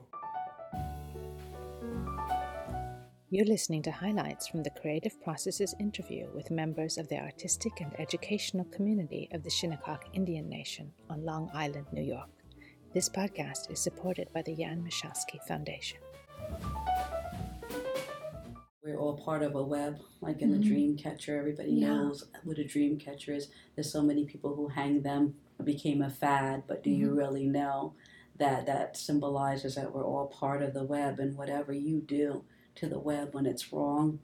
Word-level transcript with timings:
wonderful. 0.00 0.20
You're 3.32 3.46
listening 3.46 3.82
to 3.84 3.92
highlights 3.92 4.48
from 4.48 4.62
the 4.64 4.70
Creative 4.70 5.20
Processes 5.22 5.74
interview 5.78 6.26
with 6.34 6.50
members 6.50 6.98
of 6.98 7.08
the 7.08 7.18
artistic 7.18 7.80
and 7.80 7.92
educational 8.00 8.64
community 8.66 9.28
of 9.32 9.44
the 9.44 9.50
Shinnecock 9.50 10.04
Indian 10.12 10.48
Nation 10.48 10.92
on 11.08 11.24
Long 11.24 11.48
Island, 11.54 11.86
New 11.92 12.02
York. 12.02 12.28
This 12.92 13.08
podcast 13.08 13.70
is 13.70 13.78
supported 13.78 14.32
by 14.32 14.42
the 14.42 14.56
Jan 14.56 14.82
Michalski 14.82 15.40
Foundation. 15.46 15.98
We're 18.82 18.96
all 18.98 19.16
part 19.16 19.42
of 19.44 19.54
a 19.54 19.62
web, 19.62 19.98
like 20.20 20.42
in 20.42 20.50
Mhm. 20.50 20.52
the 20.58 20.68
dream 20.68 20.96
catcher. 20.96 21.38
Everybody 21.38 21.72
Yeah. 21.72 21.88
knows 21.94 22.28
what 22.42 22.58
a 22.58 22.64
dream 22.64 22.98
catcher 22.98 23.32
is. 23.32 23.48
There's 23.76 23.92
so 23.92 24.02
many 24.02 24.24
people 24.24 24.56
who 24.56 24.66
hang 24.68 25.02
them. 25.02 25.36
It 25.60 25.66
became 25.66 26.02
a 26.02 26.10
fad, 26.10 26.64
but 26.66 26.82
do 26.82 26.90
you 26.90 27.10
Mhm. 27.10 27.16
really 27.16 27.46
know 27.46 27.94
that 28.40 28.66
that 28.66 28.96
symbolizes 28.96 29.76
that 29.76 29.94
we're 29.94 30.04
all 30.04 30.26
part 30.26 30.62
of 30.62 30.74
the 30.74 30.82
web 30.82 31.20
and 31.20 31.36
whatever 31.36 31.72
you 31.72 32.00
do 32.00 32.42
to 32.74 32.88
the 32.88 32.98
web 32.98 33.34
when 33.34 33.46
it's 33.46 33.72
wrong, 33.72 34.18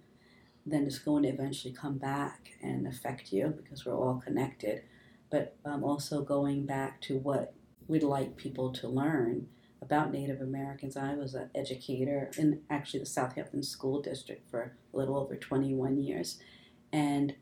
then 0.65 0.85
it's 0.85 0.99
going 0.99 1.23
to 1.23 1.29
eventually 1.29 1.73
come 1.73 1.99
back 1.99 2.51
and 2.63 2.87
affect 2.87 3.33
you 3.33 3.55
because 3.63 3.85
we're 3.85 3.97
all 3.97 4.21
connected. 4.25 4.83
But 5.31 5.57
um, 5.65 5.85
also 5.85 6.23
going 6.23 6.67
back 6.67 7.01
to 7.03 7.19
what 7.19 7.55
we'd 7.87 8.03
like 8.03 8.37
people 8.37 8.73
to 8.73 8.89
learn 8.89 9.49
about 9.83 10.11
Native 10.11 10.41
Americans. 10.41 10.97
I 10.97 11.15
was 11.15 11.35
an 11.35 11.51
educator 11.55 12.31
in 12.39 12.63
actually 12.71 13.01
the 13.01 13.07
Southampton 13.07 13.63
School 13.63 14.01
District 14.01 14.51
for 14.51 14.77
a 14.93 14.97
little 14.97 15.17
over 15.17 15.37
21 15.37 15.99
years, 15.99 16.39
and 16.93 17.35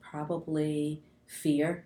probably 0.00 1.02
fear 1.26 1.84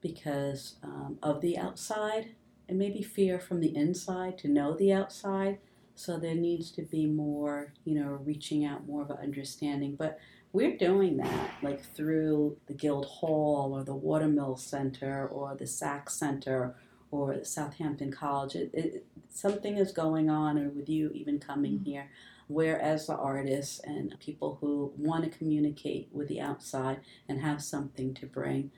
because 0.00 0.76
um, 0.82 1.18
of 1.22 1.40
the 1.40 1.58
outside, 1.58 2.34
and 2.70 2.78
maybe 2.78 3.02
fear 3.02 3.38
from 3.38 3.60
the 3.60 3.76
inside 3.76 4.38
to 4.38 4.48
know 4.48 4.74
the 4.74 4.92
outside. 4.92 5.58
So 5.94 6.18
there 6.18 6.34
needs 6.34 6.70
to 6.72 6.82
be 6.82 7.04
more, 7.04 7.74
you 7.84 7.94
know, 8.00 8.20
reaching 8.24 8.64
out, 8.64 8.86
more 8.86 9.02
of 9.02 9.10
an 9.10 9.18
understanding. 9.22 9.96
But 9.96 10.18
we're 10.52 10.76
doing 10.76 11.18
that, 11.18 11.50
like 11.62 11.82
through 11.82 12.56
the 12.66 12.74
Guild 12.74 13.06
Hall 13.06 13.74
or 13.74 13.84
the 13.84 13.94
Watermill 13.94 14.56
Center 14.56 15.28
or 15.28 15.54
the 15.54 15.66
Sax 15.66 16.14
Center 16.14 16.74
or 17.10 17.44
Southampton 17.44 18.10
College. 18.10 18.54
It, 18.54 18.70
it, 18.72 19.06
something 19.28 19.76
is 19.76 19.92
going 19.92 20.30
on, 20.30 20.58
or 20.58 20.70
with 20.70 20.88
you 20.88 21.10
even 21.12 21.38
coming 21.38 21.74
mm-hmm. 21.74 21.90
here, 21.90 22.10
where 22.46 22.80
as 22.80 23.06
the 23.06 23.16
artists 23.16 23.80
and 23.80 24.14
people 24.20 24.58
who 24.60 24.92
want 24.96 25.24
to 25.24 25.38
communicate 25.38 26.08
with 26.12 26.28
the 26.28 26.40
outside 26.40 27.00
and 27.28 27.40
have 27.40 27.62
something 27.62 28.14
to 28.14 28.26
bring 28.26 28.70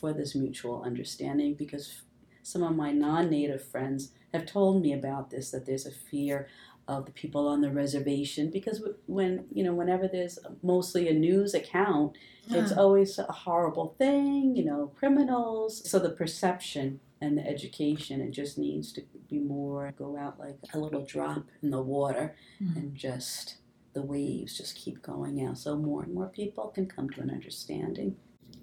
for 0.00 0.12
this 0.12 0.34
mutual 0.34 0.82
understanding, 0.82 1.54
because 1.54 2.02
some 2.48 2.62
of 2.62 2.74
my 2.74 2.90
non-native 2.92 3.62
friends 3.62 4.12
have 4.32 4.46
told 4.46 4.80
me 4.82 4.92
about 4.92 5.28
this 5.30 5.50
that 5.50 5.66
there's 5.66 5.86
a 5.86 5.90
fear 5.90 6.48
of 6.86 7.04
the 7.04 7.12
people 7.12 7.46
on 7.46 7.60
the 7.60 7.70
reservation 7.70 8.50
because 8.50 8.82
when 9.06 9.44
you 9.52 9.62
know 9.62 9.74
whenever 9.74 10.08
there's 10.08 10.38
mostly 10.62 11.06
a 11.08 11.12
news 11.12 11.52
account 11.52 12.16
it's 12.50 12.72
always 12.72 13.18
a 13.18 13.24
horrible 13.44 13.94
thing 13.98 14.56
you 14.56 14.64
know 14.64 14.90
criminals. 14.98 15.72
So 15.90 15.98
the 15.98 16.08
perception 16.22 17.00
and 17.20 17.36
the 17.36 17.46
education 17.46 18.22
it 18.22 18.30
just 18.30 18.56
needs 18.56 18.90
to 18.94 19.02
be 19.28 19.38
more 19.38 19.92
go 19.98 20.16
out 20.16 20.38
like 20.40 20.56
a 20.72 20.78
little 20.78 21.04
drop 21.04 21.44
in 21.62 21.70
the 21.70 21.82
water 21.82 22.34
Mhm. 22.62 22.76
and 22.76 22.94
just 22.94 23.56
the 23.92 24.00
waves 24.02 24.56
just 24.56 24.74
keep 24.74 25.02
going 25.02 25.44
out. 25.44 25.58
So 25.58 25.76
more 25.76 26.02
and 26.04 26.14
more 26.14 26.28
people 26.28 26.68
can 26.68 26.86
come 26.86 27.10
to 27.10 27.20
an 27.20 27.30
understanding. 27.30 28.16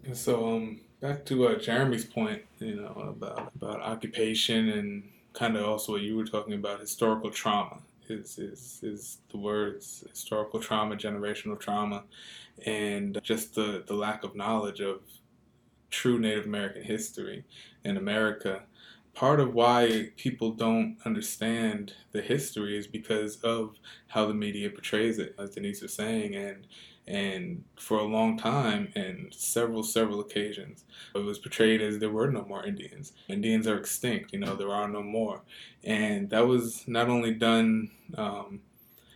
And 0.03 0.17
so, 0.17 0.33
um, 0.56 0.81
back 1.06 1.23
to 1.25 1.48
uh, 1.48 1.59
Jeremy's 1.59 2.06
point, 2.06 2.42
you 2.59 2.75
know, 2.75 3.14
about 3.16 3.52
about 3.56 3.80
occupation 3.81 4.70
and 4.70 5.03
kind 5.34 5.56
of 5.56 5.66
also 5.66 5.92
what 5.92 6.02
you 6.02 6.16
were 6.16 6.25
talking 6.25 6.53
about, 6.53 6.80
historical 6.80 7.30
trauma 7.30 7.80
is 8.09 8.39
is 8.39 8.80
is 8.81 9.17
the 9.31 9.38
words 9.38 10.03
historical 10.09 10.59
trauma, 10.59 10.95
generational 10.95 11.59
trauma, 11.59 12.03
and 12.66 13.20
just 13.22 13.53
the 13.53 13.84
the 13.86 13.94
lack 13.94 14.23
of 14.23 14.35
knowledge 14.35 14.79
of 14.79 15.02
true 15.91 16.18
Native 16.18 16.46
American 16.46 16.84
history 16.84 17.44
in 17.84 17.97
America. 17.97 18.63
Part 19.13 19.40
of 19.40 19.53
why 19.53 20.12
people 20.18 20.52
don't 20.52 20.97
understand 21.06 21.94
the 22.12 22.22
history 22.22 22.78
is 22.78 22.85
because 22.85 23.38
of 23.41 23.78
how 24.08 24.25
the 24.25 24.34
media 24.34 24.69
portrays 24.69 25.19
it, 25.19 25.35
as 25.40 25.52
Denise 25.52 25.81
was 25.81 25.94
saying, 25.94 26.35
and 26.35 26.68
and 27.07 27.63
for 27.77 27.99
a 27.99 28.03
long 28.03 28.38
time 28.38 28.91
and 28.95 29.31
several 29.31 29.83
several 29.83 30.19
occasions 30.19 30.85
it 31.13 31.19
was 31.19 31.38
portrayed 31.38 31.81
as 31.81 31.99
there 31.99 32.09
were 32.09 32.31
no 32.31 32.43
more 32.45 32.66
indians. 32.66 33.13
Indians 33.27 33.67
are 33.67 33.77
extinct 33.77 34.33
you 34.33 34.39
know 34.39 34.55
there 34.55 34.73
are 34.73 34.88
no 34.88 35.03
more. 35.03 35.41
And 35.83 36.29
that 36.31 36.47
was 36.47 36.88
not 36.88 37.09
only 37.09 37.33
done 37.33 37.91
um, 38.17 38.61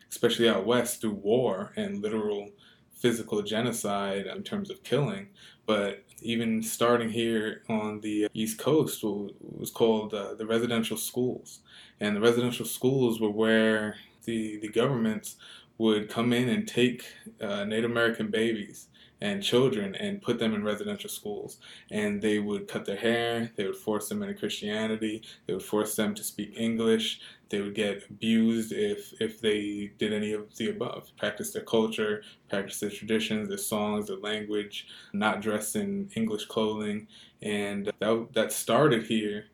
especially 0.09 0.50
out 0.50 0.66
west 0.66 1.01
through 1.01 1.13
war 1.13 1.72
and 1.75 2.01
literal 2.01 2.50
physical 2.94 3.41
genocide 3.41 4.25
in 4.27 4.44
terms 4.44 4.69
of 4.69 4.83
killing 4.83 5.29
but 5.69 6.03
even 6.21 6.63
starting 6.63 7.09
here 7.09 7.61
on 7.69 8.01
the 8.01 8.27
east 8.33 8.57
coast 8.57 9.03
was 9.03 9.69
called 9.69 10.16
uh, 10.16 10.33
the 10.33 10.45
residential 10.45 10.97
schools. 10.97 11.59
And 12.00 12.16
the 12.16 12.21
residential 12.21 12.66
schools 12.66 13.19
were 13.21 13.29
where 13.29 13.97
the 14.25 14.57
the 14.57 14.67
governments 14.67 15.35
would 15.79 16.09
come 16.09 16.31
in 16.31 16.47
and 16.50 16.67
take 16.67 17.06
uh, 17.41 17.63
Native 17.63 17.90
American 17.90 18.28
babies 18.28 18.90
and 19.22 19.44
children 19.44 19.95
and 19.95 20.22
put 20.22 20.40
them 20.40 20.53
in 20.53 20.63
residential 20.63 21.09
schools. 21.09 21.57
And 21.91 22.22
they 22.22 22.40
would 22.40 22.67
cut 22.67 22.85
their 22.85 22.97
hair, 22.97 23.51
they 23.56 23.66
would 23.66 23.75
force 23.75 24.07
them 24.09 24.22
into 24.22 24.35
Christianity, 24.35 25.23
they 25.45 25.53
would 25.53 25.63
force 25.63 25.95
them 25.95 26.13
to 26.16 26.23
speak 26.23 26.53
English, 26.57 27.22
they 27.50 27.62
would 27.62 27.75
get 27.75 28.03
abused 28.09 28.72
if, 28.72 29.13
if 29.19 29.41
they 29.41 29.91
did 29.97 30.13
any 30.13 30.34
of 30.34 30.56
the 30.56 30.69
above. 30.69 31.12
Practice 31.18 31.51
their 31.51 31.63
culture, 31.63 32.23
practice 32.50 32.79
their 32.79 32.91
traditions, 32.91 33.50
their 33.50 33.57
songs, 33.57 34.07
their 34.07 34.18
language, 34.18 34.88
not 35.13 35.41
dress 35.41 35.75
in 35.75 36.09
English 36.16 36.45
clothing. 36.45 37.07
And 37.41 37.91
that, 38.00 38.28
that 38.34 38.51
started 38.51 39.06
here 39.06 39.45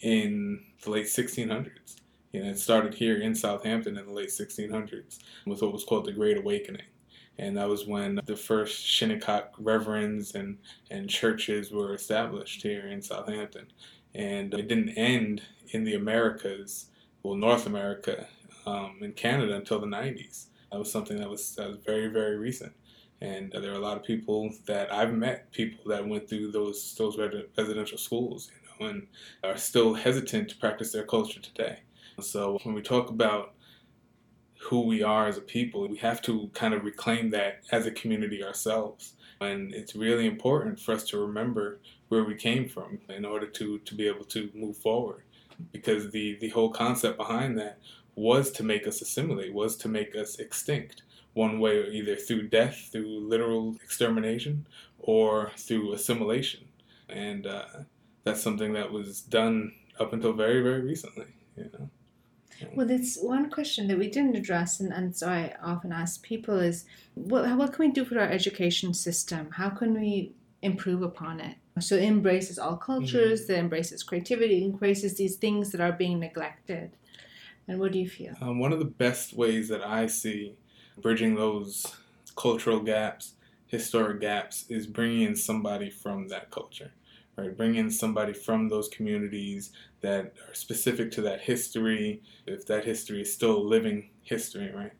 in 0.00 0.62
the 0.82 0.90
late 0.90 1.06
1600s. 1.06 1.99
Know, 2.32 2.48
it 2.48 2.58
started 2.58 2.94
here 2.94 3.20
in 3.20 3.34
Southampton 3.34 3.98
in 3.98 4.06
the 4.06 4.12
late 4.12 4.28
1600s 4.28 5.18
with 5.46 5.62
what 5.62 5.72
was 5.72 5.84
called 5.84 6.04
the 6.04 6.12
Great 6.12 6.38
Awakening. 6.38 6.86
And 7.38 7.56
that 7.56 7.68
was 7.68 7.86
when 7.86 8.20
the 8.26 8.36
first 8.36 8.86
Shinnecock 8.86 9.54
reverends 9.58 10.34
and, 10.34 10.58
and 10.90 11.08
churches 11.08 11.72
were 11.72 11.94
established 11.94 12.62
here 12.62 12.86
in 12.88 13.02
Southampton. 13.02 13.66
And 14.14 14.52
it 14.54 14.68
didn't 14.68 14.90
end 14.90 15.42
in 15.70 15.84
the 15.84 15.94
Americas, 15.94 16.86
well, 17.22 17.36
North 17.36 17.66
America, 17.66 18.26
um, 18.66 18.98
in 19.00 19.12
Canada 19.12 19.56
until 19.56 19.80
the 19.80 19.86
90s. 19.86 20.46
That 20.70 20.78
was 20.78 20.92
something 20.92 21.16
that 21.16 21.30
was, 21.30 21.54
that 21.56 21.68
was 21.68 21.78
very, 21.78 22.08
very 22.08 22.36
recent. 22.36 22.72
And 23.22 23.52
there 23.52 23.72
are 23.72 23.76
a 23.76 23.80
lot 23.80 23.96
of 23.96 24.04
people 24.04 24.50
that 24.66 24.92
I've 24.92 25.12
met, 25.12 25.50
people 25.52 25.90
that 25.90 26.06
went 26.06 26.28
through 26.28 26.52
those, 26.52 26.94
those 26.96 27.18
residential 27.18 27.98
schools, 27.98 28.50
you 28.54 28.86
know, 28.86 28.90
and 28.90 29.06
are 29.44 29.56
still 29.56 29.94
hesitant 29.94 30.50
to 30.50 30.56
practice 30.56 30.92
their 30.92 31.04
culture 31.04 31.40
today. 31.40 31.80
So 32.20 32.58
when 32.62 32.74
we 32.74 32.82
talk 32.82 33.10
about 33.10 33.54
who 34.60 34.82
we 34.82 35.02
are 35.02 35.26
as 35.26 35.38
a 35.38 35.42
people, 35.42 35.88
we 35.88 35.96
have 35.98 36.20
to 36.22 36.50
kind 36.54 36.74
of 36.74 36.84
reclaim 36.84 37.30
that 37.30 37.62
as 37.72 37.86
a 37.86 37.90
community 37.90 38.44
ourselves. 38.44 39.14
And 39.40 39.72
it's 39.74 39.96
really 39.96 40.26
important 40.26 40.78
for 40.78 40.92
us 40.92 41.04
to 41.04 41.18
remember 41.18 41.80
where 42.08 42.24
we 42.24 42.34
came 42.34 42.68
from 42.68 42.98
in 43.08 43.24
order 43.24 43.46
to, 43.46 43.78
to 43.78 43.94
be 43.94 44.06
able 44.06 44.26
to 44.26 44.50
move 44.54 44.76
forward. 44.76 45.22
Because 45.72 46.10
the, 46.10 46.36
the 46.40 46.50
whole 46.50 46.70
concept 46.70 47.16
behind 47.16 47.58
that 47.58 47.78
was 48.14 48.50
to 48.52 48.62
make 48.62 48.86
us 48.86 49.00
assimilate, 49.00 49.54
was 49.54 49.76
to 49.76 49.88
make 49.88 50.14
us 50.14 50.38
extinct. 50.38 51.02
One 51.32 51.60
way, 51.60 51.88
either 51.90 52.16
through 52.16 52.48
death, 52.48 52.88
through 52.90 53.28
literal 53.28 53.76
extermination, 53.82 54.66
or 54.98 55.52
through 55.56 55.92
assimilation. 55.92 56.68
And 57.08 57.46
uh, 57.46 57.66
that's 58.24 58.42
something 58.42 58.72
that 58.74 58.90
was 58.90 59.22
done 59.22 59.72
up 59.98 60.12
until 60.12 60.32
very, 60.32 60.60
very 60.62 60.82
recently, 60.82 61.26
you 61.56 61.70
know. 61.72 61.88
Well, 62.74 62.90
it's 62.90 63.18
one 63.20 63.50
question 63.50 63.88
that 63.88 63.98
we 63.98 64.08
didn't 64.08 64.36
address, 64.36 64.80
and, 64.80 64.92
and 64.92 65.16
so 65.16 65.28
I 65.28 65.54
often 65.62 65.92
ask 65.92 66.22
people 66.22 66.58
is, 66.58 66.84
what, 67.14 67.48
what 67.56 67.72
can 67.72 67.86
we 67.86 67.92
do 67.92 68.04
for 68.04 68.18
our 68.18 68.28
education 68.28 68.94
system? 68.94 69.50
How 69.52 69.70
can 69.70 69.94
we 69.94 70.32
improve 70.62 71.02
upon 71.02 71.40
it? 71.40 71.56
So 71.78 71.94
it 71.94 72.04
embraces 72.04 72.58
all 72.58 72.76
cultures, 72.76 73.46
that 73.46 73.58
embraces 73.58 74.02
creativity, 74.02 74.64
embraces 74.64 75.16
these 75.16 75.36
things 75.36 75.70
that 75.72 75.80
are 75.80 75.92
being 75.92 76.20
neglected. 76.20 76.90
And 77.66 77.78
what 77.78 77.92
do 77.92 77.98
you 77.98 78.08
feel? 78.08 78.34
Um, 78.40 78.58
one 78.58 78.72
of 78.72 78.80
the 78.80 78.84
best 78.84 79.32
ways 79.32 79.68
that 79.68 79.82
I 79.82 80.06
see 80.06 80.56
bridging 81.00 81.36
those 81.36 81.86
cultural 82.36 82.80
gaps, 82.80 83.34
historic 83.66 84.20
gaps, 84.20 84.66
is 84.68 84.86
bringing 84.86 85.22
in 85.22 85.36
somebody 85.36 85.88
from 85.88 86.28
that 86.28 86.50
culture, 86.50 86.92
right? 87.40 87.56
Bring 87.56 87.74
in 87.76 87.90
somebody 87.90 88.32
from 88.32 88.68
those 88.68 88.88
communities 88.88 89.72
that 90.00 90.34
are 90.48 90.54
specific 90.54 91.10
to 91.12 91.22
that 91.22 91.40
history, 91.40 92.22
if 92.46 92.66
that 92.66 92.84
history 92.84 93.22
is 93.22 93.32
still 93.32 93.64
living 93.64 94.10
history, 94.22 94.70
right? 94.74 94.92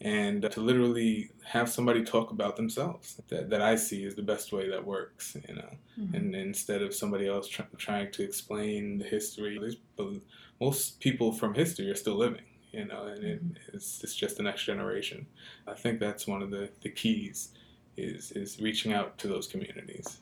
And 0.00 0.42
to 0.42 0.60
literally 0.60 1.30
have 1.44 1.68
somebody 1.68 2.04
talk 2.04 2.30
about 2.30 2.54
themselves 2.56 3.20
that, 3.28 3.50
that 3.50 3.60
I 3.60 3.74
see 3.74 4.04
is 4.04 4.14
the 4.14 4.22
best 4.22 4.52
way 4.52 4.68
that 4.70 4.84
works, 4.84 5.36
you 5.48 5.54
know. 5.56 5.70
Mhm. 5.98 6.14
And 6.14 6.34
instead 6.36 6.82
of 6.82 6.94
somebody 6.94 7.26
else 7.26 7.48
try, 7.48 7.66
trying 7.76 8.12
to 8.12 8.22
explain 8.22 8.98
the 8.98 9.04
history, 9.04 9.58
most 10.60 11.00
people 11.00 11.32
from 11.32 11.54
history 11.54 11.90
are 11.90 11.96
still 11.96 12.14
living, 12.16 12.44
you 12.72 12.84
know, 12.84 13.06
and 13.06 13.24
it, 13.24 13.42
it's, 13.74 14.04
it's 14.04 14.14
just 14.14 14.36
the 14.36 14.42
next 14.44 14.64
generation. 14.64 15.26
I 15.66 15.74
think 15.74 15.98
that's 15.98 16.26
one 16.28 16.42
of 16.42 16.50
the, 16.50 16.70
the 16.82 16.90
keys 16.90 17.52
is, 17.96 18.30
is 18.32 18.60
reaching 18.60 18.92
out 18.92 19.18
to 19.18 19.26
those 19.28 19.48
communities. 19.48 20.18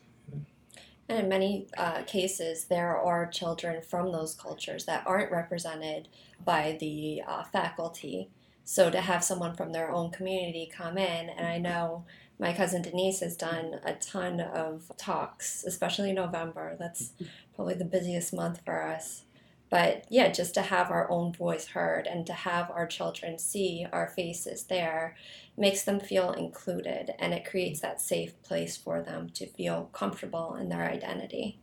And 1.09 1.19
in 1.19 1.29
many 1.29 1.67
uh, 1.77 2.01
cases, 2.03 2.65
there 2.65 2.97
are 2.97 3.27
children 3.27 3.81
from 3.81 4.11
those 4.11 4.35
cultures 4.35 4.85
that 4.85 5.03
aren't 5.05 5.31
represented 5.31 6.09
by 6.43 6.77
the 6.79 7.21
uh, 7.25 7.43
faculty. 7.43 8.29
So 8.65 8.89
to 8.89 8.99
have 8.99 9.23
someone 9.23 9.55
from 9.55 9.71
their 9.71 9.89
own 9.89 10.11
community 10.11 10.69
come 10.71 10.97
in, 10.97 11.29
and 11.29 11.47
I 11.47 11.57
know 11.57 12.03
my 12.39 12.53
cousin 12.53 12.81
Denise 12.81 13.21
has 13.21 13.37
done 13.37 13.79
a 13.85 13.93
ton 13.93 14.41
of 14.41 14.91
talks, 14.97 15.63
especially 15.65 16.11
November. 16.11 16.75
That's 16.77 17.13
probably 17.55 17.75
the 17.75 17.85
busiest 17.85 18.33
month 18.33 18.61
for 18.65 18.83
us. 18.83 19.23
But 19.69 20.05
yeah, 20.09 20.31
just 20.31 20.53
to 20.53 20.61
have 20.61 20.91
our 20.91 21.09
own 21.11 21.33
voice 21.33 21.67
heard 21.67 22.07
and 22.07 22.25
to 22.27 22.33
have 22.33 22.71
our 22.71 22.87
children 22.87 23.37
see 23.37 23.85
our 23.91 24.07
faces 24.07 24.63
there 24.63 25.15
makes 25.57 25.83
them 25.83 25.99
feel 25.99 26.31
included 26.31 27.11
and 27.19 27.33
it 27.33 27.45
creates 27.45 27.81
that 27.81 27.99
safe 27.99 28.41
place 28.43 28.77
for 28.77 29.01
them 29.01 29.29
to 29.31 29.45
feel 29.45 29.89
comfortable 29.91 30.55
in 30.55 30.69
their 30.69 30.85
identity. 30.89 31.59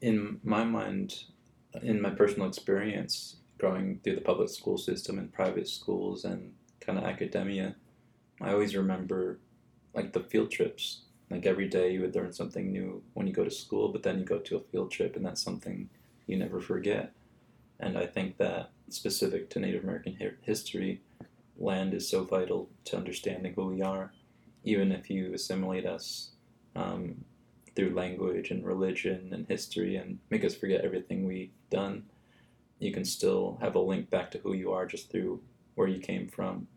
In 0.00 0.38
my 0.44 0.62
mind, 0.64 1.24
in 1.82 2.00
my 2.00 2.10
personal 2.10 2.46
experience, 2.46 3.36
growing 3.58 3.98
through 4.04 4.14
the 4.14 4.20
public 4.20 4.50
school 4.50 4.78
system 4.78 5.18
and 5.18 5.32
private 5.32 5.68
schools 5.68 6.24
and 6.24 6.52
kind 6.80 6.98
of 6.98 7.04
academia, 7.04 7.74
I 8.40 8.52
always 8.52 8.76
remember 8.76 9.40
like 9.94 10.12
the 10.12 10.20
field 10.20 10.50
trips. 10.50 11.00
Like 11.30 11.46
every 11.46 11.68
day 11.68 11.92
you 11.92 12.02
would 12.02 12.14
learn 12.14 12.32
something 12.32 12.70
new 12.70 13.02
when 13.14 13.26
you 13.26 13.32
go 13.32 13.44
to 13.44 13.50
school, 13.50 13.88
but 13.88 14.02
then 14.02 14.18
you 14.18 14.24
go 14.24 14.38
to 14.38 14.56
a 14.56 14.60
field 14.60 14.90
trip 14.92 15.16
and 15.16 15.24
that's 15.24 15.42
something 15.42 15.88
you 16.26 16.36
never 16.36 16.60
forget. 16.60 17.12
And 17.80 17.98
I 17.98 18.06
think 18.06 18.38
that 18.38 18.70
specific 18.88 19.50
to 19.50 19.60
Native 19.60 19.82
American 19.82 20.16
history, 20.42 21.02
land 21.58 21.94
is 21.94 22.08
so 22.08 22.24
vital 22.24 22.68
to 22.86 22.96
understanding 22.96 23.54
who 23.54 23.66
we 23.66 23.82
are, 23.82 24.12
even 24.62 24.92
if 24.92 25.10
you 25.10 25.34
assimilate 25.34 25.86
us 25.86 26.30
um, 26.76 27.24
through 27.74 27.94
language 27.94 28.50
and 28.50 28.64
religion 28.64 29.30
and 29.32 29.46
history 29.46 29.96
and 29.96 30.18
make 30.30 30.44
us 30.44 30.54
forget 30.54 30.84
everything 30.84 31.24
we've 31.24 31.50
done. 31.70 32.04
You 32.78 32.92
can 32.92 33.04
still 33.04 33.58
have 33.60 33.74
a 33.74 33.80
link 33.80 34.10
back 34.10 34.30
to 34.32 34.38
who 34.38 34.52
you 34.54 34.72
are 34.72 34.86
just 34.86 35.10
through 35.10 35.40
where 35.74 35.88
you 35.88 36.00
came 36.00 36.28
from 36.28 36.68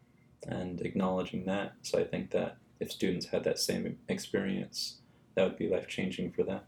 and 0.48 0.82
acknowledging 0.82 1.46
that. 1.46 1.74
So 1.82 2.00
I 2.00 2.04
think 2.04 2.32
that 2.32 2.58
if 2.80 2.92
students 2.92 3.28
had 3.28 3.44
that 3.44 3.60
same 3.60 3.98
experience, 4.08 4.98
that 5.36 5.44
would 5.44 5.58
be 5.58 5.68
life 5.68 5.88
changing 5.88 6.32
for 6.32 6.44
them 6.44 6.62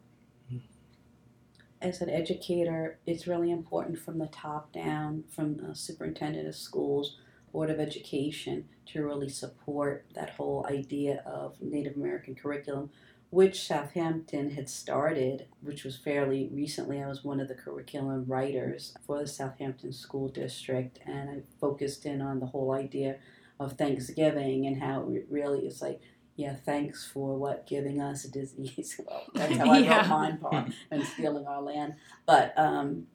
as 1.82 2.02
an 2.02 2.10
educator, 2.10 3.00
it's 3.06 3.28
really 3.28 3.52
important 3.52 4.00
from 4.00 4.20
the 4.20 4.28
top 4.28 4.72
down, 4.74 5.24
from 5.30 5.58
the 5.58 5.76
superintendent 5.76 6.48
of 6.48 6.56
schools, 6.56 7.18
Board 7.52 7.70
of 7.70 7.80
Education, 7.80 8.66
to 8.88 9.04
really 9.04 9.30
support 9.30 10.06
that 10.14 10.32
whole 10.32 10.66
idea 10.70 11.24
of 11.26 11.56
Native 11.62 11.96
American 11.96 12.36
curriculum, 12.36 12.90
which 13.30 13.66
Southampton 13.66 14.52
had 14.52 14.70
started, 14.70 15.48
which 15.62 15.84
was 15.84 15.96
fairly 15.96 16.50
recently. 16.52 17.02
I 17.02 17.08
was 17.08 17.24
one 17.24 17.40
of 17.40 17.48
the 17.48 17.56
curriculum 17.56 18.26
writers 18.28 18.94
for 19.06 19.20
the 19.20 19.28
Southampton 19.28 19.94
School 19.94 20.28
District, 20.28 21.00
and 21.06 21.30
I 21.30 21.42
focused 21.62 22.06
in 22.06 22.22
on 22.22 22.40
the 22.40 22.48
whole 22.48 22.74
idea 22.74 23.18
of 23.60 23.74
Thanksgiving 23.74 24.66
and 24.66 24.82
how 24.82 25.10
it 25.12 25.28
really 25.30 25.66
is 25.66 25.82
like 25.82 26.02
yeah, 26.40 26.56
thanks 26.56 27.06
for 27.06 27.36
what 27.36 27.68
giving 27.68 28.00
us 28.00 28.24
a 28.24 28.32
disease. 28.32 28.96
well, 29.06 29.24
that's 29.34 29.58
how 29.58 29.70
I 29.70 29.80
yeah. 29.80 29.98
wrote 29.98 30.08
mine 30.08 30.38
part 30.38 30.72
and 30.90 31.04
stealing 31.04 31.46
our 31.46 31.62
land. 31.62 31.96
But 32.26 32.54
um, 32.56 33.08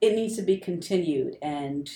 it 0.00 0.16
needs 0.16 0.34
to 0.34 0.42
be 0.42 0.56
continued. 0.56 1.38
And 1.40 1.88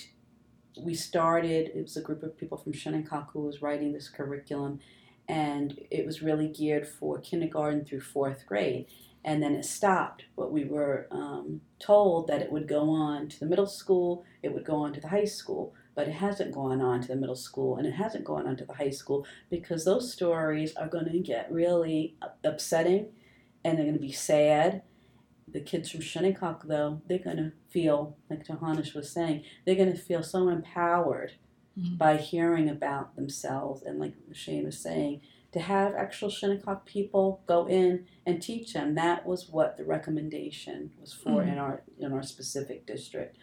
we 0.81 0.95
started, 0.95 1.71
it 1.75 1.81
was 1.81 1.97
a 1.97 2.01
group 2.01 2.23
of 2.23 2.37
people 2.37 2.57
from 2.57 2.71
Shinnecock 2.71 3.33
who 3.33 3.41
was 3.41 3.61
writing 3.61 3.91
this 3.91 4.07
curriculum, 4.07 4.79
and 5.27 5.77
it 5.91 6.05
was 6.05 6.21
really 6.21 6.47
geared 6.47 6.87
for 6.87 7.19
kindergarten 7.19 7.83
through 7.83 7.99
fourth 7.99 8.45
grade. 8.45 8.85
And 9.23 9.43
then 9.43 9.53
it 9.53 9.65
stopped, 9.65 10.23
but 10.37 10.51
we 10.51 10.63
were 10.63 11.07
um, 11.11 11.61
told 11.77 12.27
that 12.27 12.41
it 12.41 12.51
would 12.51 12.67
go 12.67 12.89
on 12.89 13.27
to 13.27 13.39
the 13.39 13.45
middle 13.45 13.67
school, 13.67 14.23
it 14.41 14.53
would 14.53 14.63
go 14.63 14.77
on 14.77 14.93
to 14.93 15.01
the 15.01 15.09
high 15.09 15.25
school 15.25 15.73
but 15.99 16.07
it 16.07 16.13
hasn't 16.13 16.53
gone 16.53 16.79
on 16.79 17.01
to 17.01 17.09
the 17.09 17.15
middle 17.17 17.35
school 17.35 17.75
and 17.75 17.85
it 17.85 17.91
hasn't 17.91 18.23
gone 18.23 18.47
on 18.47 18.55
to 18.55 18.63
the 18.63 18.75
high 18.75 18.89
school 18.89 19.27
because 19.49 19.83
those 19.83 20.13
stories 20.13 20.73
are 20.77 20.87
going 20.87 21.11
to 21.11 21.19
get 21.19 21.51
really 21.51 22.15
upsetting 22.41 23.07
and 23.65 23.77
they're 23.77 23.83
going 23.83 23.97
to 23.97 24.01
be 24.01 24.13
sad. 24.13 24.81
The 25.45 25.59
kids 25.59 25.91
from 25.91 25.99
Shinnecock, 25.99 26.63
though, 26.67 27.01
they're 27.07 27.19
going 27.19 27.35
to 27.35 27.51
feel, 27.67 28.15
like 28.29 28.45
Tohanash 28.45 28.95
was 28.95 29.11
saying, 29.11 29.43
they're 29.65 29.75
going 29.75 29.91
to 29.91 29.97
feel 29.97 30.23
so 30.23 30.47
empowered 30.47 31.33
mm-hmm. 31.77 31.97
by 31.97 32.15
hearing 32.15 32.69
about 32.69 33.17
themselves. 33.17 33.81
And 33.81 33.99
like 33.99 34.13
Shane 34.31 34.63
was 34.63 34.79
saying, 34.79 35.19
to 35.51 35.59
have 35.59 35.95
actual 35.95 36.29
Shinnecock 36.29 36.85
people 36.85 37.41
go 37.47 37.67
in 37.67 38.05
and 38.25 38.41
teach 38.41 38.73
them. 38.73 38.95
That 38.95 39.25
was 39.25 39.49
what 39.49 39.77
the 39.77 39.83
recommendation 39.83 40.91
was 40.99 41.13
for 41.13 41.41
mm-hmm. 41.41 41.51
in 41.51 41.57
our 41.57 41.83
in 41.99 42.13
our 42.13 42.23
specific 42.23 42.85
district. 42.85 43.37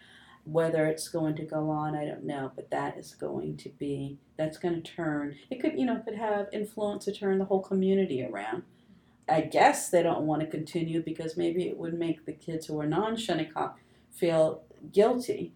Whether 0.45 0.85
it's 0.85 1.09
going 1.09 1.35
to 1.35 1.43
go 1.43 1.69
on, 1.69 1.93
I 1.93 2.05
don't 2.05 2.23
know, 2.23 2.53
but 2.55 2.71
that 2.71 2.97
is 2.97 3.13
going 3.13 3.57
to 3.57 3.69
be 3.69 4.17
that's 4.37 4.57
going 4.57 4.81
to 4.81 4.91
turn. 4.95 5.35
It 5.49 5.59
could 5.59 5.77
you 5.77 5.85
know 5.85 5.97
could 5.97 6.15
have 6.15 6.47
influence 6.53 7.05
to 7.05 7.11
turn 7.11 7.39
the 7.39 7.45
whole 7.45 7.61
community 7.61 8.23
around. 8.23 8.63
I 9.29 9.41
guess 9.41 9.89
they 9.89 10.03
don't 10.03 10.25
want 10.25 10.41
to 10.41 10.47
continue 10.47 11.01
because 11.03 11.35
maybe 11.35 11.67
it 11.67 11.77
would 11.77 11.93
make 11.93 12.25
the 12.25 12.31
kids 12.31 12.67
who 12.67 12.79
are 12.79 12.85
non-Shinnecock 12.85 13.77
feel 14.09 14.61
guilty. 14.93 15.53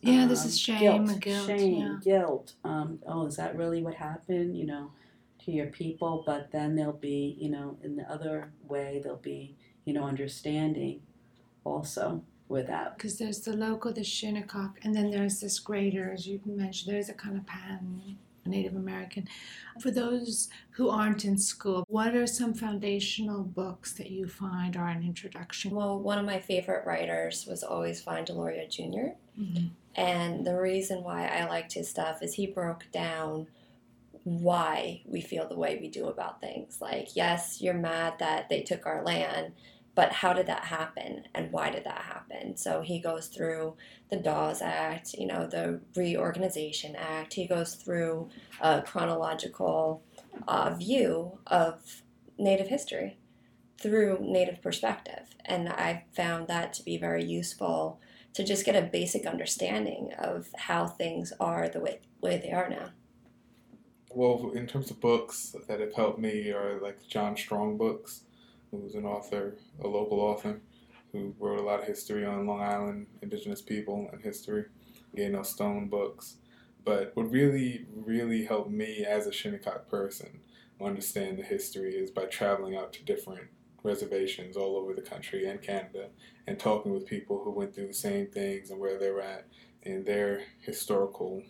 Yeah, 0.00 0.26
this 0.26 0.44
is 0.44 0.54
um, 0.54 0.76
shame, 0.76 1.06
guilt, 1.06 1.20
guilt 1.20 1.46
shame, 1.46 1.76
yeah. 1.76 1.98
guilt. 2.02 2.52
Um, 2.64 2.98
oh, 3.06 3.26
is 3.26 3.36
that 3.36 3.56
really 3.56 3.82
what 3.82 3.94
happened? 3.94 4.56
You 4.56 4.66
know, 4.66 4.90
to 5.44 5.50
your 5.50 5.66
people, 5.66 6.22
but 6.26 6.50
then 6.50 6.74
there'll 6.74 6.92
be, 6.92 7.36
you 7.38 7.50
know, 7.50 7.76
in 7.82 7.96
the 7.96 8.10
other 8.10 8.52
way, 8.68 9.00
there'll 9.02 9.18
be, 9.18 9.56
you 9.84 9.92
know, 9.92 10.04
understanding 10.04 11.00
also 11.64 12.22
without. 12.48 12.96
Because 12.96 13.18
there's 13.18 13.40
the 13.40 13.56
local, 13.56 13.92
the 13.92 14.04
Shinnecock, 14.04 14.78
and 14.82 14.94
then 14.94 15.10
there's 15.10 15.40
this 15.40 15.58
greater, 15.58 16.12
as 16.12 16.26
you 16.26 16.40
mentioned, 16.44 16.94
there's 16.94 17.08
a 17.08 17.14
kind 17.14 17.36
of 17.36 17.46
pan 17.46 18.16
Native 18.46 18.76
American. 18.76 19.28
For 19.80 19.90
those 19.90 20.48
who 20.70 20.88
aren't 20.88 21.24
in 21.24 21.36
school, 21.36 21.84
what 21.88 22.14
are 22.14 22.26
some 22.26 22.54
foundational 22.54 23.42
books 23.42 23.92
that 23.94 24.10
you 24.10 24.28
find 24.28 24.76
are 24.76 24.88
an 24.88 25.02
introduction? 25.02 25.74
Well, 25.74 25.98
one 25.98 26.18
of 26.18 26.24
my 26.24 26.40
favorite 26.40 26.86
writers 26.86 27.46
was 27.46 27.62
always 27.62 28.02
Vine 28.02 28.24
Deloria 28.24 28.70
junior 28.70 29.14
mm-hmm. 29.38 29.66
And 29.96 30.46
the 30.46 30.60
reason 30.60 31.02
why 31.02 31.26
I 31.26 31.48
liked 31.48 31.72
his 31.72 31.88
stuff 31.88 32.22
is 32.22 32.34
he 32.34 32.46
broke 32.46 32.84
down 32.92 33.46
why 34.26 35.00
we 35.06 35.20
feel 35.20 35.48
the 35.48 35.56
way 35.56 35.78
we 35.80 35.86
do 35.86 36.08
about 36.08 36.40
things. 36.40 36.80
Like, 36.80 37.14
yes, 37.14 37.62
you're 37.62 37.74
mad 37.74 38.14
that 38.18 38.48
they 38.48 38.60
took 38.60 38.84
our 38.84 39.04
land, 39.04 39.52
but 39.94 40.10
how 40.10 40.32
did 40.32 40.46
that 40.46 40.64
happen 40.64 41.28
and 41.32 41.52
why 41.52 41.70
did 41.70 41.84
that 41.84 42.02
happen? 42.02 42.56
So 42.56 42.80
he 42.80 42.98
goes 42.98 43.28
through 43.28 43.76
the 44.10 44.16
Dawes 44.16 44.62
Act, 44.62 45.14
you 45.14 45.28
know, 45.28 45.46
the 45.46 45.80
Reorganization 45.94 46.96
Act. 46.96 47.34
He 47.34 47.46
goes 47.46 47.76
through 47.76 48.28
a 48.60 48.82
chronological 48.82 50.02
uh, 50.48 50.74
view 50.74 51.38
of 51.46 52.02
Native 52.36 52.66
history 52.66 53.18
through 53.80 54.18
Native 54.20 54.60
perspective. 54.60 55.36
And 55.44 55.68
I 55.68 56.02
found 56.16 56.48
that 56.48 56.72
to 56.72 56.82
be 56.82 56.98
very 56.98 57.24
useful 57.24 58.00
to 58.34 58.42
just 58.42 58.66
get 58.66 58.74
a 58.74 58.82
basic 58.82 59.24
understanding 59.24 60.10
of 60.18 60.48
how 60.56 60.88
things 60.88 61.32
are 61.38 61.68
the 61.68 61.78
way, 61.78 62.00
way 62.20 62.38
they 62.38 62.50
are 62.50 62.68
now. 62.68 62.88
Well, 64.16 64.52
in 64.54 64.66
terms 64.66 64.90
of 64.90 64.98
books 64.98 65.54
that 65.68 65.78
have 65.78 65.92
helped 65.92 66.18
me 66.18 66.50
are 66.50 66.80
like 66.80 67.06
John 67.06 67.36
Strong 67.36 67.76
books 67.76 68.22
who's 68.70 68.94
an 68.94 69.04
author, 69.04 69.58
a 69.84 69.86
local 69.86 70.20
author, 70.20 70.62
who 71.12 71.34
wrote 71.38 71.58
a 71.58 71.62
lot 71.62 71.80
of 71.80 71.86
history 71.86 72.24
on 72.24 72.46
Long 72.46 72.62
Island 72.62 73.08
indigenous 73.20 73.60
people 73.60 74.08
and 74.10 74.22
history. 74.22 74.64
Gaynell 75.14 75.44
Stone 75.44 75.90
books. 75.90 76.36
But 76.82 77.10
what 77.12 77.30
really, 77.30 77.84
really 77.94 78.46
helped 78.46 78.70
me 78.70 79.04
as 79.04 79.26
a 79.26 79.32
Shinnecock 79.32 79.86
person 79.90 80.40
understand 80.80 81.38
the 81.38 81.42
history 81.42 81.92
is 81.92 82.10
by 82.10 82.24
traveling 82.24 82.74
out 82.74 82.94
to 82.94 83.04
different 83.04 83.48
reservations 83.82 84.56
all 84.56 84.78
over 84.78 84.94
the 84.94 85.02
country 85.02 85.46
and 85.46 85.60
Canada 85.60 86.08
and 86.46 86.58
talking 86.58 86.94
with 86.94 87.04
people 87.04 87.42
who 87.44 87.50
went 87.50 87.74
through 87.74 87.88
the 87.88 87.92
same 87.92 88.28
things 88.28 88.70
and 88.70 88.80
where 88.80 88.98
they're 88.98 89.20
at 89.20 89.46
in 89.82 90.04
their 90.04 90.42
historical 90.62 91.42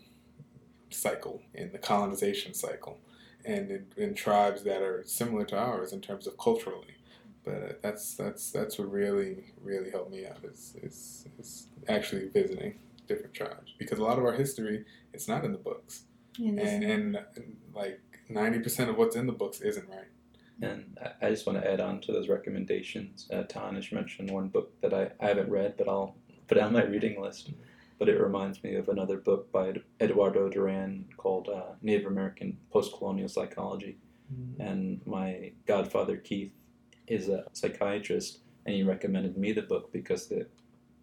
cycle, 0.90 1.42
in 1.54 1.72
the 1.72 1.78
colonization 1.78 2.54
cycle, 2.54 2.98
and 3.44 3.70
in, 3.70 3.86
in 3.96 4.14
tribes 4.14 4.62
that 4.64 4.82
are 4.82 5.02
similar 5.06 5.44
to 5.46 5.56
ours 5.56 5.92
in 5.92 6.00
terms 6.00 6.26
of 6.26 6.36
culturally. 6.38 6.96
But 7.44 7.80
that's 7.80 8.14
that's 8.14 8.50
that's 8.50 8.78
what 8.78 8.90
really 8.90 9.52
really 9.62 9.90
helped 9.90 10.10
me 10.10 10.26
out 10.26 10.44
is, 10.44 10.74
is 10.82 11.26
is 11.38 11.66
actually 11.88 12.28
visiting 12.28 12.78
different 13.06 13.34
tribes. 13.34 13.72
Because 13.78 14.00
a 14.00 14.02
lot 14.02 14.18
of 14.18 14.24
our 14.24 14.32
history 14.32 14.84
it's 15.12 15.28
not 15.28 15.44
in 15.44 15.52
the 15.52 15.58
books. 15.58 16.04
And, 16.38 16.84
and, 16.84 17.16
and 17.36 17.56
like 17.74 18.00
90% 18.30 18.90
of 18.90 18.98
what's 18.98 19.16
in 19.16 19.26
the 19.26 19.32
books 19.32 19.60
isn't 19.60 19.88
right. 19.88 20.08
And 20.62 20.98
I 21.22 21.30
just 21.30 21.46
want 21.46 21.60
to 21.60 21.70
add 21.70 21.80
on 21.80 22.00
to 22.02 22.12
those 22.12 22.28
recommendations. 22.28 23.28
Uh, 23.30 23.42
Tohanash 23.42 23.92
mentioned 23.92 24.30
one 24.30 24.48
book 24.48 24.72
that 24.80 24.94
I, 24.94 25.10
I 25.20 25.28
haven't 25.28 25.50
read, 25.50 25.76
but 25.76 25.88
I'll 25.88 26.16
put 26.48 26.58
it 26.58 26.62
on 26.62 26.72
my 26.72 26.84
reading 26.84 27.20
list. 27.20 27.50
But 27.98 28.08
it 28.08 28.20
reminds 28.20 28.62
me 28.62 28.74
of 28.74 28.88
another 28.88 29.16
book 29.16 29.50
by 29.50 29.74
Eduardo 30.00 30.48
Duran 30.48 31.06
called 31.16 31.48
uh, 31.48 31.72
Native 31.82 32.06
American 32.06 32.58
Postcolonial 32.72 33.30
Psychology. 33.30 33.98
Mm-hmm. 34.32 34.60
And 34.60 35.06
my 35.06 35.52
godfather 35.66 36.16
Keith 36.16 36.52
is 37.06 37.28
a 37.28 37.44
psychiatrist, 37.52 38.40
and 38.66 38.74
he 38.74 38.82
recommended 38.82 39.36
me 39.36 39.52
the 39.52 39.62
book 39.62 39.92
because 39.92 40.30
it 40.30 40.50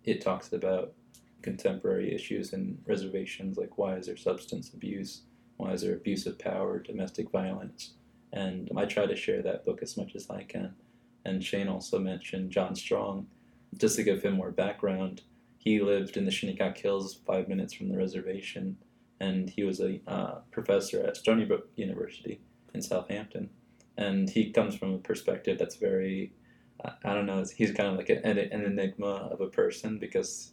it 0.03 0.21
talks 0.21 0.51
about 0.51 0.93
contemporary 1.41 2.13
issues 2.13 2.51
in 2.51 2.77
reservations 2.85 3.57
like 3.57 3.77
why 3.77 3.95
is 3.95 4.07
there 4.07 4.17
substance 4.17 4.73
abuse, 4.73 5.21
why 5.57 5.71
is 5.71 5.81
there 5.81 5.93
abuse 5.93 6.25
of 6.25 6.37
power, 6.37 6.79
domestic 6.79 7.31
violence, 7.31 7.93
and 8.33 8.69
I 8.75 8.85
try 8.85 9.05
to 9.05 9.15
share 9.15 9.41
that 9.43 9.63
book 9.63 9.81
as 9.81 9.95
much 9.95 10.15
as 10.15 10.29
I 10.29 10.43
can. 10.43 10.73
And 11.25 11.43
Shane 11.43 11.69
also 11.69 11.99
mentioned 11.99 12.51
John 12.51 12.75
Strong, 12.75 13.27
just 13.77 13.95
to 13.95 14.03
give 14.03 14.23
him 14.23 14.33
more 14.33 14.51
background 14.51 15.21
he 15.63 15.79
lived 15.79 16.17
in 16.17 16.25
the 16.25 16.31
Shinnecock 16.31 16.77
Hills, 16.77 17.19
five 17.25 17.47
minutes 17.47 17.73
from 17.73 17.87
the 17.87 17.97
reservation, 17.97 18.75
and 19.21 19.49
he 19.49 19.63
was 19.63 19.79
a 19.79 20.01
uh, 20.05 20.39
professor 20.51 21.01
at 21.05 21.15
Stony 21.15 21.45
Brook 21.45 21.69
University 21.77 22.41
in 22.73 22.81
Southampton. 22.81 23.49
And 23.97 24.29
he 24.29 24.51
comes 24.51 24.75
from 24.75 24.93
a 24.93 24.97
perspective 24.97 25.57
that's 25.57 25.77
very, 25.77 26.33
uh, 26.83 26.91
I 27.05 27.13
don't 27.13 27.27
know, 27.27 27.45
he's 27.55 27.71
kind 27.71 27.87
of 27.87 27.95
like 27.95 28.09
an, 28.09 28.25
an 28.25 28.65
enigma 28.65 29.29
of 29.31 29.39
a 29.39 29.47
person 29.47 29.99
because 29.99 30.51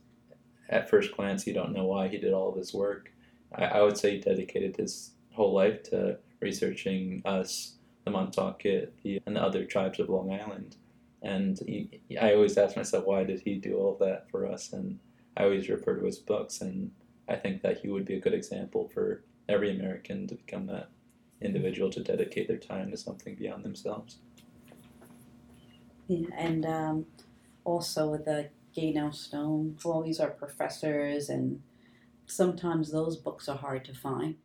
at 0.68 0.88
first 0.88 1.16
glance 1.16 1.44
you 1.44 1.54
don't 1.54 1.72
know 1.72 1.86
why 1.86 2.06
he 2.06 2.18
did 2.18 2.32
all 2.32 2.50
of 2.50 2.56
his 2.56 2.72
work. 2.72 3.12
I, 3.52 3.64
I 3.64 3.82
would 3.82 3.98
say 3.98 4.12
he 4.12 4.20
dedicated 4.20 4.76
his 4.76 5.10
whole 5.32 5.52
life 5.52 5.82
to 5.84 6.18
researching 6.40 7.20
us, 7.24 7.74
the 8.04 8.12
Montaukett, 8.12 8.92
the, 9.02 9.20
and 9.26 9.34
the 9.34 9.42
other 9.42 9.64
tribes 9.64 9.98
of 9.98 10.08
Long 10.08 10.32
Island. 10.32 10.76
And 11.22 11.58
he, 11.58 12.00
I 12.20 12.34
always 12.34 12.56
ask 12.56 12.76
myself, 12.76 13.04
why 13.04 13.24
did 13.24 13.40
he 13.40 13.56
do 13.56 13.76
all 13.76 13.96
that 14.00 14.30
for 14.30 14.46
us? 14.46 14.72
And 14.72 14.98
I 15.36 15.44
always 15.44 15.68
refer 15.68 15.96
to 15.96 16.06
his 16.06 16.18
books, 16.18 16.60
and 16.60 16.90
I 17.28 17.36
think 17.36 17.62
that 17.62 17.78
he 17.78 17.88
would 17.88 18.04
be 18.04 18.14
a 18.14 18.20
good 18.20 18.34
example 18.34 18.90
for 18.92 19.24
every 19.48 19.74
American 19.74 20.26
to 20.28 20.34
become 20.34 20.66
that 20.66 20.90
individual 21.40 21.90
to 21.90 22.02
dedicate 22.02 22.48
their 22.48 22.58
time 22.58 22.90
to 22.90 22.96
something 22.96 23.34
beyond 23.34 23.64
themselves. 23.64 24.18
Yeah, 26.08 26.26
and 26.36 26.66
um, 26.66 27.06
also 27.64 28.08
with 28.08 28.24
the 28.24 28.50
Gaynell 28.76 29.14
Stone, 29.14 29.78
all 29.84 30.02
these 30.02 30.20
are 30.20 30.30
professors, 30.30 31.28
and 31.28 31.62
sometimes 32.26 32.90
those 32.90 33.16
books 33.16 33.48
are 33.48 33.56
hard 33.56 33.84
to 33.84 33.94
find. 33.94 34.36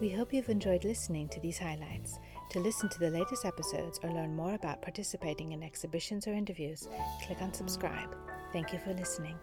We 0.00 0.10
hope 0.10 0.32
you've 0.32 0.48
enjoyed 0.48 0.82
listening 0.84 1.28
to 1.28 1.38
these 1.38 1.58
highlights. 1.58 2.18
To 2.52 2.60
listen 2.60 2.90
to 2.90 2.98
the 2.98 3.08
latest 3.08 3.46
episodes 3.46 3.98
or 4.02 4.10
learn 4.10 4.36
more 4.36 4.54
about 4.54 4.82
participating 4.82 5.52
in 5.52 5.62
exhibitions 5.62 6.26
or 6.26 6.34
interviews, 6.34 6.86
click 7.24 7.40
on 7.40 7.54
subscribe. 7.54 8.14
Thank 8.52 8.74
you 8.74 8.78
for 8.78 8.92
listening. 8.92 9.38